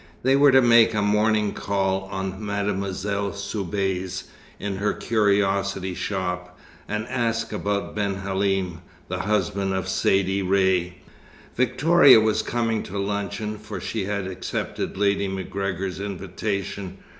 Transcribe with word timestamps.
They 0.23 0.35
were 0.35 0.51
to 0.51 0.63
make 0.63 0.95
a 0.95 1.01
morning 1.03 1.53
call 1.53 2.05
on 2.11 2.43
Mademoiselle 2.43 3.33
Soubise 3.33 4.23
in 4.59 4.77
her 4.77 4.93
curiosity 4.93 5.93
shop, 5.93 6.57
and 6.87 7.05
ask 7.07 7.53
about 7.53 7.93
Ben 7.95 8.15
Halim, 8.15 8.81
the 9.09 9.19
husband 9.19 9.75
of 9.75 9.87
Saidee 9.87 10.41
Ray. 10.41 10.95
Victoria 11.55 12.19
was 12.19 12.41
coming 12.41 12.81
to 12.81 12.97
luncheon, 12.97 13.59
for 13.59 13.79
she 13.79 14.05
had 14.05 14.25
accepted 14.25 14.97
Lady 14.97 15.27
MacGregor's 15.27 15.99
invitation. 15.99 16.97